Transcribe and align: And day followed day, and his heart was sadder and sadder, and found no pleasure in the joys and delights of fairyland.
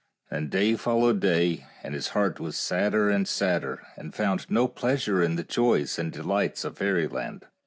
And 0.31 0.49
day 0.49 0.75
followed 0.77 1.19
day, 1.19 1.67
and 1.83 1.93
his 1.93 2.07
heart 2.17 2.39
was 2.39 2.57
sadder 2.57 3.11
and 3.11 3.27
sadder, 3.27 3.83
and 3.95 4.15
found 4.15 4.49
no 4.49 4.67
pleasure 4.67 5.21
in 5.21 5.35
the 5.35 5.43
joys 5.43 5.99
and 5.99 6.11
delights 6.11 6.65
of 6.65 6.79
fairyland. 6.79 7.45